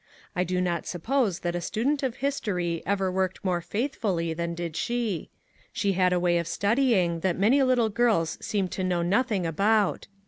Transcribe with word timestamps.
I 0.35 0.43
do 0.43 0.59
not 0.59 0.87
suppose 0.87 1.41
that 1.41 1.53
a 1.55 1.61
student 1.61 2.01
of 2.01 2.15
his 2.15 2.39
tory 2.39 2.81
ever 2.87 3.11
worked 3.11 3.45
more 3.45 3.61
faithfully 3.61 4.33
than 4.33 4.55
did 4.55 4.75
she. 4.75 5.29
She 5.71 5.91
had 5.91 6.11
a 6.11 6.19
way 6.19 6.39
of 6.39 6.47
studying 6.47 7.19
that 7.19 7.37
many 7.37 7.61
little 7.61 7.89
girls 7.89 8.39
seem 8.43 8.67
to 8.69 8.83
know 8.83 9.03
nothing 9.03 9.45
about. 9.45 10.07